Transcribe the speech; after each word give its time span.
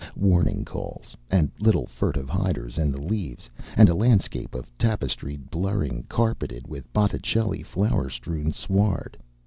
Warning 0.17 0.65
calls, 0.65 1.15
and 1.29 1.51
little 1.59 1.85
furtive 1.85 2.27
hiders 2.27 2.79
in 2.79 2.91
the 2.91 2.99
leaves, 2.99 3.51
and 3.77 3.87
a 3.87 3.93
landscape 3.93 4.55
of 4.55 4.75
tapestried 4.75 5.51
blurring 5.51 6.07
carpeted 6.09 6.67
with 6.67 6.91
Botticelli 6.91 7.61
flower 7.61 8.09
strewn 8.09 8.51
sward. 8.51 9.15